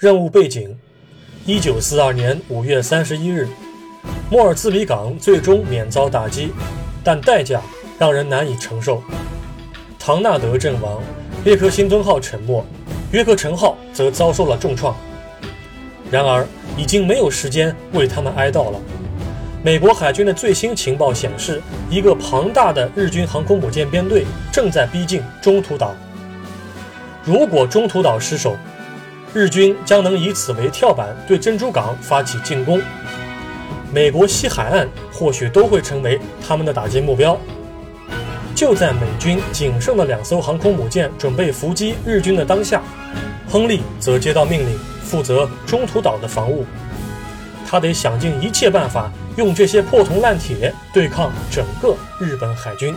[0.00, 0.74] 任务背景：
[1.44, 3.46] 一九四二年五月三十一日，
[4.30, 6.54] 莫尔兹比港最终免遭打击，
[7.04, 7.60] 但代价
[7.98, 9.02] 让人难以承受。
[9.98, 11.02] 唐纳德阵亡，
[11.44, 12.64] 列克星敦号沉没，
[13.12, 14.96] 约克城号则遭受了重创。
[16.10, 16.46] 然而，
[16.78, 18.80] 已经没有时间为他们哀悼了。
[19.62, 21.60] 美国海军的最新情报显示，
[21.90, 25.94] 一个庞大的日军航空母舰编队正在逼近中途岛。
[27.22, 28.56] 如果中途岛失守，
[29.32, 32.80] 日军将能以此为跳板，对珍珠港发起进攻。
[33.92, 37.38] 美国西海岸或许都会成为他们的打击目标。
[38.54, 42.82] 就在美军仅剩的两艘航空母舰准备伏击日军的当下，
[43.48, 46.66] 亨利则接到命令，负责中途岛的防务。
[47.66, 52.94] 他得想尽一切办法，用这些破铜烂铁对抗整个日本海军。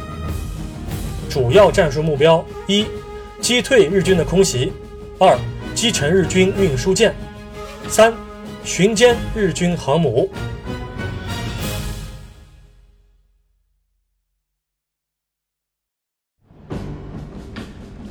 [1.29, 2.85] 主要战术目标：一、
[3.39, 4.71] 击退日军的空袭；
[5.19, 5.37] 二、
[5.74, 7.12] 击沉日军运输舰；
[7.88, 8.12] 三、
[8.64, 10.28] 巡歼日军航母。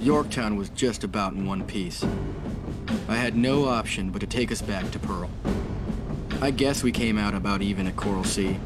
[0.01, 2.05] Yorktown was just about in one piece.
[3.09, 5.29] I had no option but to take us back to Pearl.
[6.41, 8.57] I guess we came out about even at Coral Sea.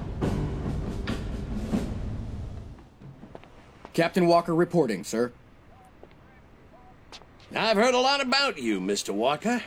[3.93, 5.31] Captain Walker reporting, sir.
[7.54, 9.10] I've heard a lot about you, Mr.
[9.10, 9.62] Walker.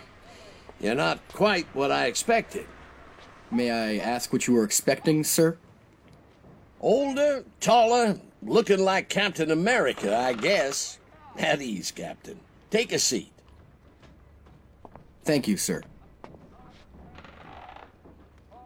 [0.80, 2.66] You're not quite what I expected.
[3.52, 5.58] May I ask what you were expecting, sir?
[6.81, 11.00] Older, taller, looking like Captain America, I guess.
[11.38, 12.39] At ease, Captain.
[12.69, 13.31] Take a seat.
[15.23, 15.84] Thank you, sir.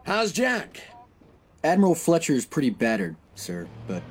[0.06, 0.82] How's Jack?
[1.64, 4.04] Admiral Fletcher's pretty battered, sir, but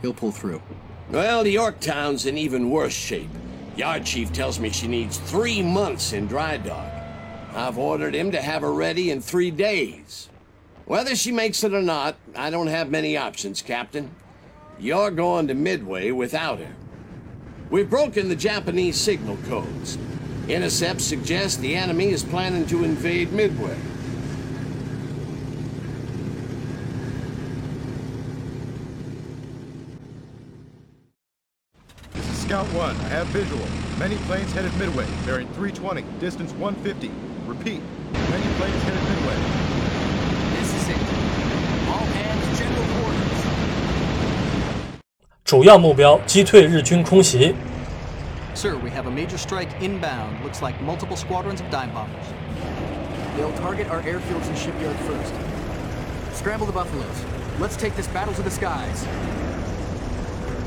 [0.00, 0.62] he'll pull through.
[1.10, 3.28] Well, the Yorktown's in even worse shape.
[3.76, 6.92] Yard Chief tells me she needs three months in dry dock.
[7.54, 10.28] I've ordered him to have her ready in three days.
[10.84, 14.10] Whether she makes it or not, I don't have many options, Captain.
[14.78, 16.74] You're going to Midway without her.
[17.70, 19.96] We've broken the Japanese signal codes.
[20.48, 23.76] Intercepts suggest the enemy is planning to invade Midway.
[32.51, 32.95] Scout 1.
[32.95, 33.65] I have visual.
[33.99, 37.11] Many planes headed midway, bearing 320, distance 150.
[37.45, 37.81] Repeat.
[38.13, 39.35] Many planes headed midway.
[40.59, 41.01] This is it.
[41.89, 43.37] All hands general quarters.
[45.43, 47.55] 主要目标：击退日军空袭。
[48.53, 50.43] Sir, we have a major strike inbound.
[50.43, 52.25] Looks like multiple squadrons of dime bombers.
[53.37, 55.33] They'll target our airfields and shipyards first.
[56.33, 57.23] Scramble the buffaloes.
[57.59, 59.05] Let's take this battle to the skies.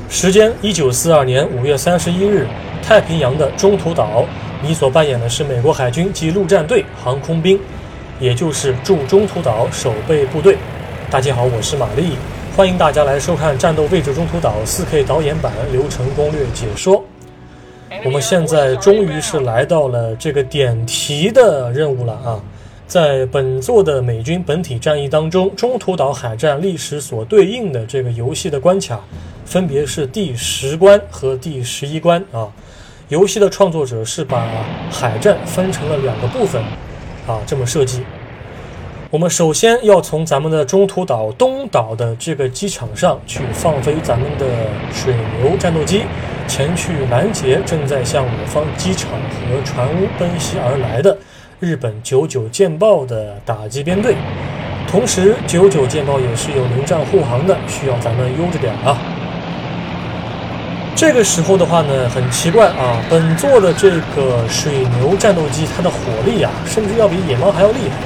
[0.08, 2.46] 时间：一九四二年五月三十一日，
[2.82, 4.24] 太平洋的中途岛。
[4.62, 7.58] 你所扮演的是美国海军及陆战队航空兵，
[8.20, 10.56] 也就是驻中途岛守备部队。
[11.10, 12.12] 大家好，我是玛丽，
[12.56, 17.04] 欢迎大家来收看《战斗位置中途岛》4K 导演版流程攻略解说。
[18.04, 22.40] 我们现在终于是来到了这个点题的任务了啊！
[22.86, 29.00] 在本作的美军本体战役当中，中途岛海战历史所对应的这个游戏的关卡，
[29.44, 32.46] 分别是第十关和第十一关啊。
[33.08, 34.46] 游戏的创作者是把
[34.90, 36.62] 海战分成了两个部分
[37.26, 38.02] 啊，这么设计。
[39.10, 44.46] 我们首先要从咱们的中途岛东岛的这个机场上去放飞咱们的
[44.92, 46.02] 水牛战斗机，
[46.46, 51.16] 前去拦截正在向我方机场和船坞奔袭而来的
[51.58, 54.14] 日本九九舰爆的打击编队。
[54.86, 58.98] 同时，九九舰爆也是有临战护航的，需要咱们悠着点啊。
[60.94, 67.96] 这个时候的话呢，很奇怪啊，本座的这个水牛战斗机，它的火力啊，甚至要比野猫还要厉害。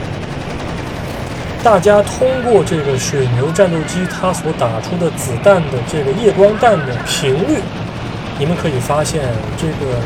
[1.62, 7.58] 大家通过这个水牛战斗机它所打出的子弹的这个夜光弹的频率，
[8.38, 9.20] 你们可以发现，
[9.58, 10.00] 这个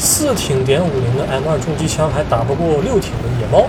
[0.00, 3.68] 四挺点五零的 M 二重机枪还打不过六挺的野猫，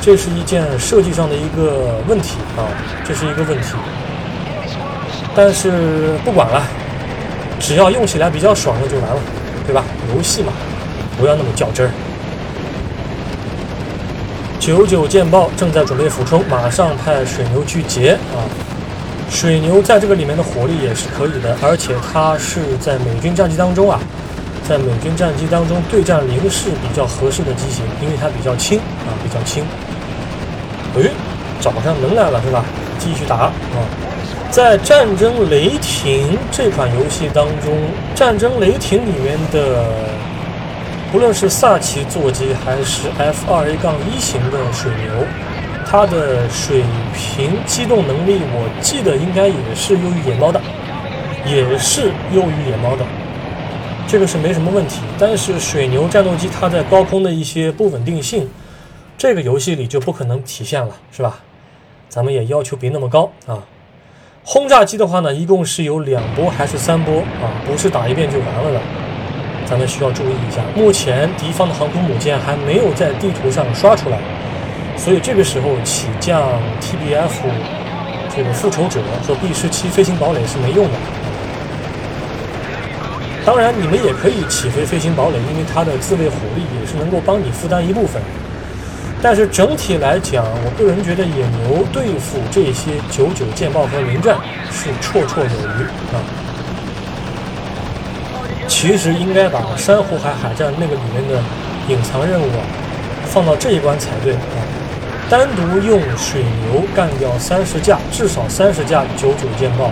[0.00, 2.62] 这是一件设计上的一个问题啊，
[3.04, 3.74] 这是一个问题。
[5.34, 6.62] 但是不管了，
[7.58, 9.20] 只要用起来比较爽那就完了，
[9.66, 9.82] 对吧？
[10.14, 10.52] 游戏嘛，
[11.18, 11.90] 不要那么较真儿。
[14.60, 18.38] 九九舰报正在准备俯冲，马上派水牛去截啊！
[19.28, 24.00] 水牛在这个里面的火力也是可以的，而且它是在美军战机当中啊，
[24.68, 29.64] 在美军战机当中对战零式比较合适的机型，因为它比较轻啊，比较轻。
[30.96, 31.10] 诶，
[31.58, 32.62] 找上门来了是吧？
[32.98, 33.52] 继续打啊！
[34.50, 37.72] 在《战争雷霆》这款游戏当中，
[38.18, 39.84] 《战争雷霆》里面的
[41.10, 45.26] 不论是萨奇座机还是 F 二 A 杠一型的水牛，
[45.86, 46.82] 它的水
[47.14, 50.60] 平机动能力，我记得应该也是优于野猫的，
[51.46, 53.04] 也是优于野猫的，
[54.08, 55.02] 这个是没什么问题。
[55.18, 58.48] 但是水牛战斗机它在高空的一些不稳定性，
[59.16, 61.38] 这个游戏里就不可能体现了，是吧？
[62.08, 63.62] 咱们也要求别那么高啊。
[64.42, 67.52] 轰炸机的话呢，一共是有两波还是三波啊？
[67.66, 68.80] 不是打一遍就完了的。
[69.66, 74.18] 咱们需要注意一下，目前敌方的航空母舰还没有在地图上刷出来，
[74.96, 76.42] 所以这个时候起降
[76.80, 77.28] TBF
[78.34, 80.92] 这个复仇者和 B 十七飞行堡垒是没用的。
[83.48, 88.20] 当然，你们也可以起飞飞行堡垒，因为它的自卫火力也是能够帮你负担一部分。
[89.22, 94.36] 但是整体来讲，我个人觉得野牛对付这些九九舰炮和零战
[94.70, 96.20] 是绰绰有余啊。
[98.68, 101.40] 其实应该把珊瑚海海战那个里面的
[101.88, 102.60] 隐藏任务啊
[103.24, 104.60] 放到这一关才对啊，
[105.30, 109.90] 单独用水牛干掉三十架，至少三十架九九舰炮，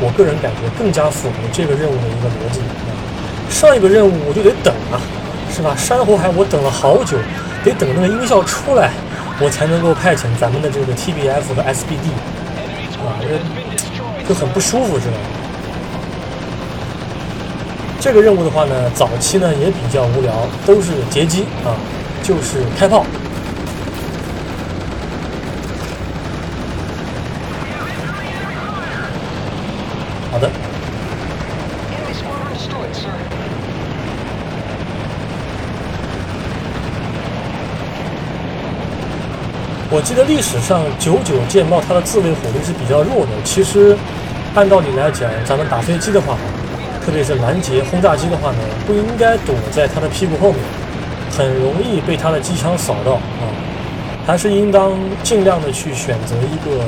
[0.00, 2.60] 我个人感觉更加符合这个任务的一个逻辑。
[3.50, 5.00] 上一个任务我就得等啊，
[5.50, 5.74] 是吧？
[5.76, 7.16] 珊瑚海我等了好久，
[7.64, 8.90] 得等那个音效出来，
[9.40, 12.12] 我才能够派遣咱们的这个 TBF 和 SBD
[13.02, 13.16] 啊，
[14.28, 15.16] 就很不舒服，是吧？
[18.00, 20.32] 这个任务的话呢，早期呢也比较无聊，
[20.64, 21.74] 都是截击啊，
[22.22, 23.04] 就是开炮。
[39.98, 43.32] 我记得历史上九九舰炮它的自卫火力是比较弱的。
[43.42, 43.98] 其实
[44.54, 46.38] 按道理来讲，咱们打飞机的话。
[47.04, 50.60] 特别是拦截轰炸机的话呢，不应该躲在它的屁股后面，
[51.32, 53.48] 很容易被它的机枪扫到啊，
[54.26, 54.92] 还是应当
[55.22, 56.84] 尽量的去选择一个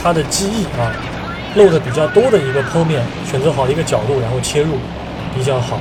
[0.00, 0.94] 它的机翼啊
[1.56, 4.78] 露的比较多的一个剖面，选择好一个角度，然后切入
[5.34, 5.80] 比较好。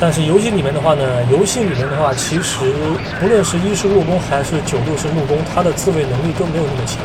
[0.00, 2.72] 但是游戏里面的话呢，游戏里面的话，其实
[3.18, 6.98] 不论是一式陆攻还是九六式陆攻，它的自卫能力都没有那么强。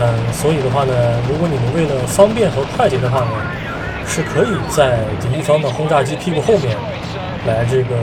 [0.00, 0.92] 嗯，所以的话呢，
[1.28, 3.30] 如果你们为了方便和快捷的话呢，
[4.08, 4.98] 是可以在
[5.32, 6.76] 敌方的轰炸机屁股后面
[7.46, 7.94] 来这个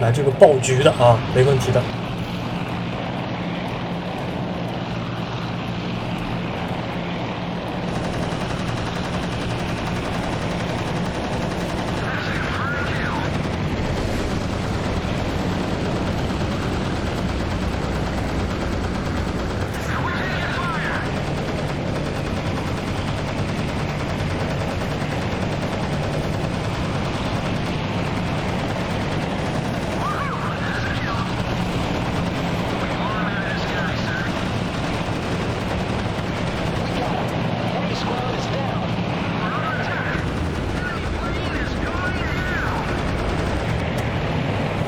[0.00, 1.82] 来这个爆局的啊，没问题的。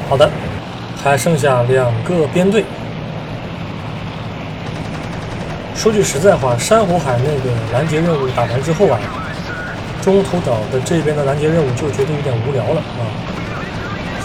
[0.08, 0.26] 好的，
[1.08, 2.62] 还剩下两个编队。
[5.74, 9.00] 说句实在话，珊瑚海那个拦截任务打完之后啊，
[10.02, 13.02] 中途岛的这边的拦截任务就觉得有点无聊了啊。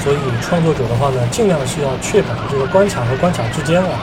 [0.03, 3.99] 所以创作者的话呢，尽量是要确保这个关卡和关卡之间啊，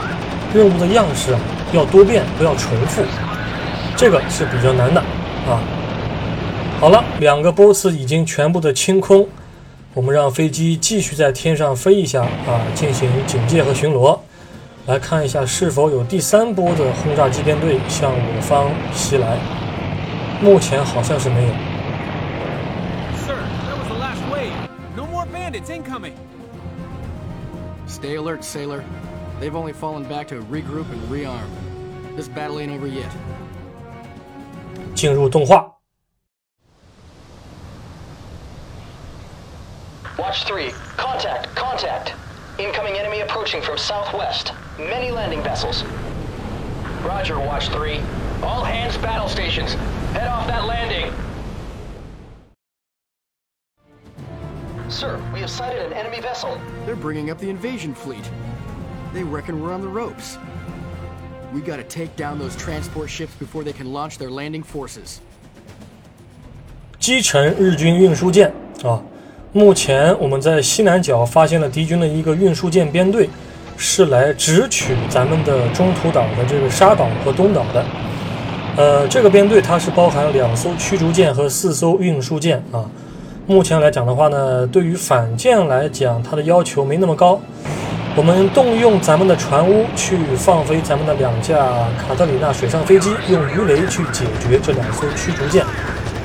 [0.51, 1.39] 任务的样式啊
[1.73, 3.03] 要多变，不要重复，
[3.95, 4.99] 这个是比较难的
[5.47, 5.61] 啊。
[6.79, 9.27] 好了，两个波次已经全部的清空。
[9.93, 14.17] 我们让飞机继续在天上飞一下啊，进行警戒和巡逻，
[14.87, 19.37] 来看一下是否有第三波的轰炸机编队向我方袭来。
[20.41, 21.53] 目前好像是没有。
[23.17, 24.53] Sir, that was the last wave.
[24.95, 26.13] No more bandits incoming.
[27.87, 28.83] Stay alert, sailor.
[29.41, 31.49] They've only fallen back to regroup and rearm.
[32.15, 33.11] This battle ain't over yet.
[34.95, 35.70] 进入动画。
[40.30, 40.70] Watch 3.
[40.96, 42.14] Contact, contact.
[42.58, 44.52] Incoming enemy approaching from southwest.
[44.78, 45.84] Many landing vessels.
[47.02, 48.00] Roger, Watch 3.
[48.42, 49.74] All hands battle stations.
[50.12, 51.12] Head off that landing.
[54.88, 56.60] Sir, we have sighted an enemy vessel.
[56.84, 58.30] They're bringing up the invasion fleet.
[59.12, 60.38] They reckon we're on the ropes.
[61.52, 65.20] We gotta take down those transport ships before they can launch their landing forces.
[66.98, 69.00] 击沉日军运输舰啊！
[69.53, 73.29] 目前我们在西南角发现了敌军的一个运输舰编队，
[73.75, 77.85] 是来直取咱们的中途岛的这个沙岛和东岛的。
[78.77, 82.85] 呃，这个编队它是包含两艘驱逐舰和四艘运输舰啊。
[83.45, 87.37] 目前来讲的话呢，对于反舰来讲，它的要求没那么高。
[88.15, 91.57] 我们动用咱们的船坞去放飞咱们的两架
[91.97, 95.65] 卡特里娜水上飞机，用鱼雷去解决这两艘驱逐舰，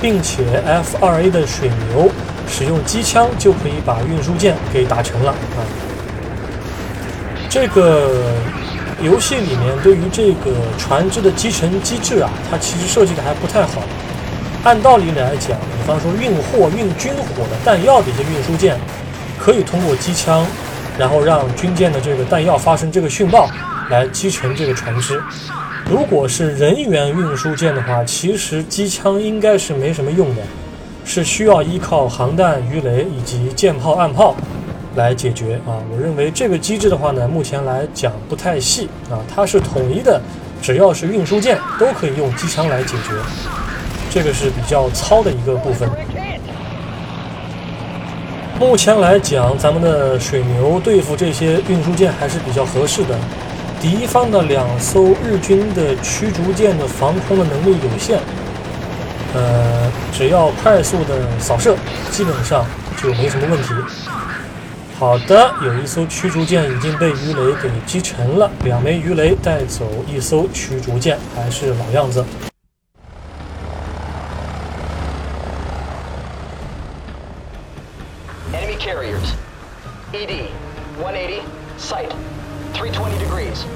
[0.00, 2.09] 并且 F-2A 的水牛
[2.48, 5.58] 使用机枪就可以把运输舰给打沉了啊。
[7.48, 8.34] 这个
[9.02, 13.82] 游戏里面对于这个船只的击沉机制啊，它其实设计的还不太好。
[14.64, 18.76] 按道理来讲，比方说运货、运军火的弹药的一些运输舰，
[19.38, 20.46] 可以通过机枪。
[20.98, 23.50] 然后让军舰的这个弹药发生这个讯爆，
[23.90, 25.22] 来击沉这个船只。
[25.90, 30.40] 如果是人员运输舰的话，其实机枪应该是没什么用的，
[31.06, 34.34] 是需要依靠航弹、鱼雷以及舰炮、岸炮
[34.96, 35.78] 来解决啊。
[35.90, 40.20] 我认为这个机制的话呢，目前来讲不太细啊，它是统一的，
[40.60, 43.14] 只要是运输舰都可以用机枪来解决，
[44.10, 45.88] 这个是比较糙的一个部分。
[48.58, 53.16] 目前来讲，咱们的水牛对付这些运输舰还是比较合适的。
[53.80, 58.18] 敌方的两艘日军的驱逐舰的防空的能力有限，
[59.37, 61.76] 呃，只要快速的扫射，
[62.11, 62.64] 基本上
[62.97, 63.69] 就没什么问题。
[64.99, 72.25] 好的，有一艘驱逐舰已经被鱼雷给击沉了，两枚鱼雷带走一艘驱逐舰，还是老样子。
[78.55, 79.35] Enemy carriers,
[80.14, 80.49] ED
[80.99, 81.43] 180,
[81.78, 82.09] sight,
[82.73, 83.66] 320 degrees.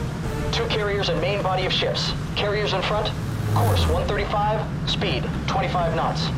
[0.53, 2.15] Two carriers and main body of ships.
[2.35, 3.11] Carriers in front,
[3.54, 6.30] course 135, speed 25 knots.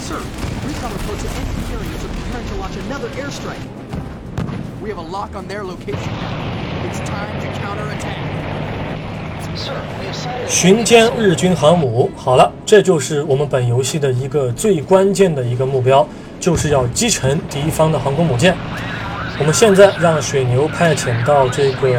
[0.00, 0.18] Sir,
[0.66, 3.62] recon reports that enemy carriers are preparing to launch another airstrike.
[4.82, 6.12] We have a lock on their location.
[6.84, 8.16] It's time to counterattack.
[10.46, 16.06] 巡歼日军航母，好了，这就是我们本游戏的一个最关键的一个目标，
[16.38, 18.54] 就是要击沉敌方的航空母舰。
[19.41, 21.89] 我们现在让水牛派遣到这个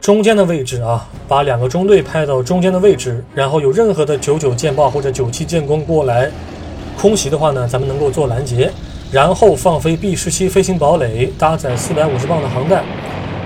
[0.00, 6.28] 中间的位置啊，把两个中队派到中间的位置，然后有任何的九九舰爆或者九七舰攻过来
[6.98, 8.68] 空袭的话呢，咱们能够做拦截，
[9.12, 12.82] 然后放飞 B 十七飞行堡垒，搭载四百五十磅的航弹。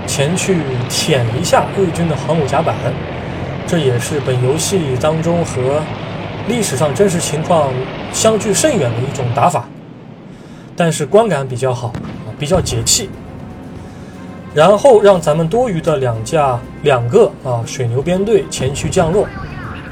[0.07, 0.57] 前去
[0.89, 2.75] 舔一下日军的航母甲板，
[3.67, 5.83] 这也是本游戏当中和
[6.47, 7.71] 历史上真实情况
[8.11, 9.69] 相距甚远的一种打法，
[10.75, 11.93] 但是观感比较好，
[12.45, 13.09] 比较解气。
[14.53, 19.27] 然后让咱们多余的两架两个啊水牛编队前去降落，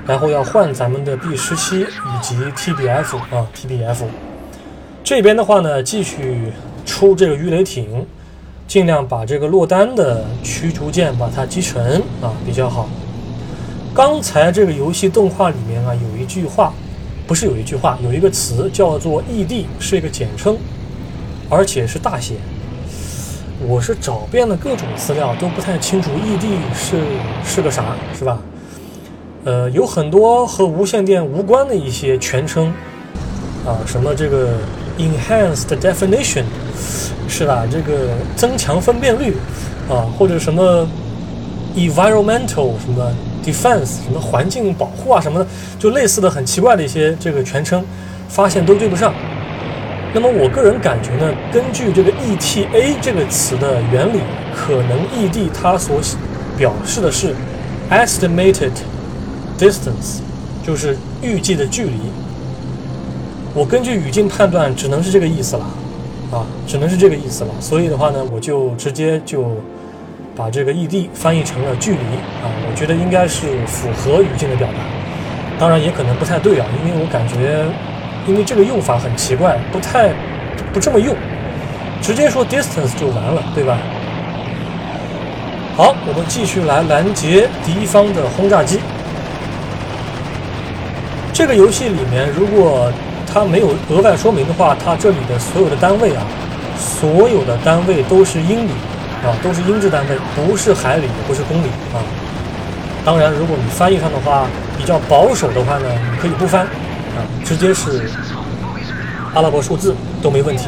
[0.05, 4.03] 然后要换咱们的 B 十七以及 TBF 啊 TBF。
[5.03, 6.53] 这边的话呢，继续
[6.85, 8.05] 出这个鱼雷艇。
[8.65, 12.87] 尽量把这个落单的驱逐舰把它击沉啊，比较好。
[13.93, 16.73] 刚才这个游戏动画里面啊，有一句话，
[17.27, 20.57] 不是有一句话，有一个词叫做 “ED”，是一个简称，
[21.49, 22.35] 而且是大写。
[23.65, 26.45] 我是找遍了各种资料，都不太清楚 “ED”
[26.75, 27.01] 是
[27.45, 28.39] 是个啥，是吧？
[29.45, 32.73] 呃，有很多和无线电无关的一些全称
[33.65, 34.57] 啊，什么这个
[34.97, 36.43] “Enhanced Definition”。
[37.25, 37.63] 是吧？
[37.71, 39.35] 这个增强分辨率
[39.89, 40.87] 啊，或者什么
[41.75, 43.11] environmental 什么
[43.43, 45.47] defense 什么环境保护啊什么的，
[45.79, 47.83] 就类似的很奇怪的一些这个全称，
[48.27, 49.11] 发现都对不上。
[50.13, 54.19] 那么我个人感觉呢，根据这个 ETA 这个词的原理，
[54.55, 55.99] 可能 ED 它所
[56.57, 57.33] 表示的是
[57.89, 58.71] estimated
[59.57, 60.19] distance，
[60.63, 61.97] 就是预计的距离。
[63.55, 65.65] 我根据语境判断，只能是这个意思了。
[66.31, 67.49] 啊，只能是这个意思了。
[67.59, 69.51] 所以的话呢，我就直接就
[70.35, 71.99] 把这个 E D 翻译成了距离
[72.41, 72.49] 啊。
[72.67, 74.79] 我觉得应该是符合语境的表达，
[75.59, 77.65] 当然也可能不太对啊，因为我感觉，
[78.25, 80.09] 因为这个用法很奇怪，不太
[80.71, 81.15] 不这么用，
[82.01, 83.77] 直接说 distance 就完了，对吧？
[85.75, 88.79] 好，我们继续来拦截敌方的轰炸机。
[91.33, 92.91] 这个游戏里面，如果
[93.25, 96.21] 它没有额外说明的话，它这里的所有的单位啊，
[96.77, 98.71] 所有的单位都是英里
[99.25, 101.97] 啊，都是英制单位，不是海里，也不是公里啊。
[103.03, 104.45] 当然，如果你翻译上的话
[104.77, 106.67] 比较保守的话呢，你可以不翻
[107.15, 108.09] 啊，直接是
[109.33, 110.67] 阿拉伯数字都没问题。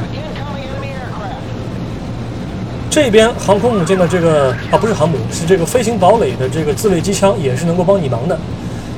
[2.90, 8.40] 这边航空母舰的这个啊，不是航母，是这个飞行堡垒的这个自卫机枪也是能够帮你忙的，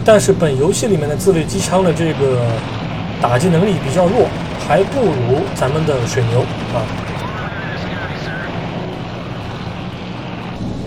[0.06, 2.42] 但是本游戏里面的自卫机枪的这个。
[3.20, 4.28] 打击能力比较弱，
[4.68, 6.86] 还不如咱们的水牛啊。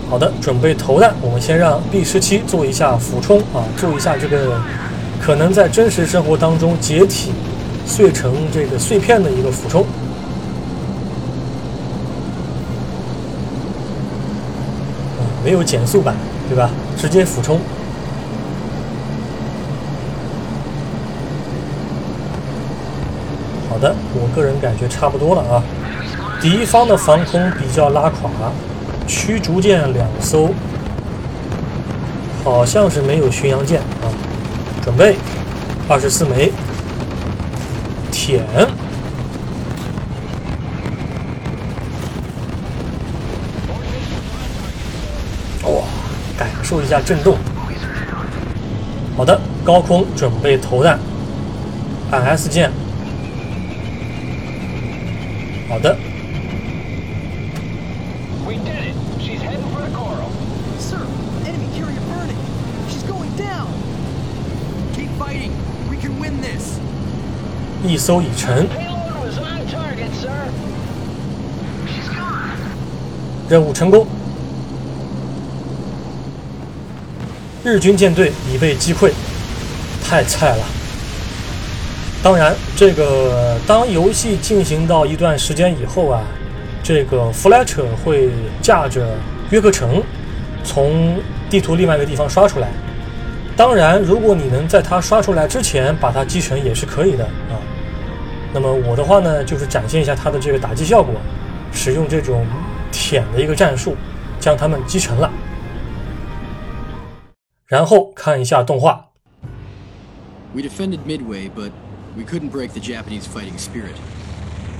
[0.09, 1.13] 好的，准备投弹。
[1.21, 4.61] 我们先让 B 十七做一下俯冲啊，做一下这个
[5.21, 7.31] 可能在真实生活当中解体、
[7.85, 9.85] 碎成这个碎片的一个俯冲。
[15.43, 16.15] 没有减速版，
[16.49, 16.69] 对吧？
[16.97, 17.59] 直接俯冲。
[23.69, 25.63] 好的，我个人感觉差不多了啊。
[26.41, 28.29] 敌方的防空比较拉垮，
[29.07, 30.49] 驱逐舰两艘，
[32.43, 34.09] 好像是没有巡洋舰啊。
[34.83, 35.15] 准备，
[35.87, 36.51] 二十四枚，
[38.11, 38.43] 舔。
[45.63, 45.83] 哇，
[46.37, 47.37] 感受一下震动。
[49.15, 50.99] 好的，高空准备投弹，
[52.09, 52.71] 按 S 键。
[55.69, 55.95] 好的。
[67.83, 68.67] 一艘已沉，
[73.49, 74.05] 任务成功。
[77.63, 79.11] 日军舰队已被击溃，
[80.03, 80.63] 太菜了。
[82.23, 86.21] 当然，这个当游戏进行到一段时间以后啊，
[86.83, 88.29] 这个弗莱彻会
[88.61, 89.15] 驾着
[89.49, 90.01] 约克城
[90.63, 91.19] 从
[91.49, 92.67] 地图另外一个地方刷出来。
[93.57, 97.57] 当然，如果你能在它刷出来之前把它击沉也是可以的啊。
[98.53, 101.15] 那么我的话呢，就是展现一下它的这个打击效果，
[101.71, 102.45] 使用这种
[102.91, 103.95] 舔的一个战术，
[104.39, 105.31] 将它们击沉了。
[107.65, 109.07] 然后看一下动画
[110.53, 111.71] ，We defended Midway, but
[112.17, 113.95] we couldn't break the Japanese fighting spirit.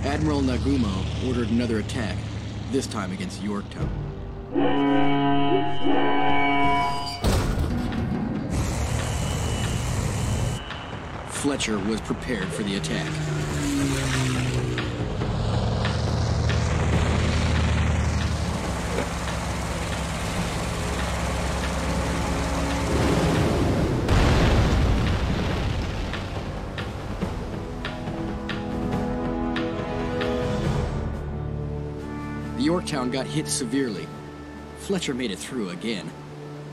[0.04, 2.18] Admiral Nagumo ordered another attack,
[2.74, 3.88] this time against Yorktown.
[11.30, 13.08] Fletcher was prepared for the attack.
[32.57, 34.07] The Yorktown got hit severely.
[34.79, 36.11] Fletcher made it through again.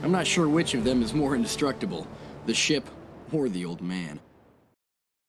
[0.02, 2.06] I'm not sure which of them is more indestructible,
[2.46, 2.84] the ship
[3.32, 4.18] or the old man.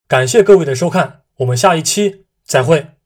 [0.07, 2.99] 感谢各位的收看， 我们下一期再会。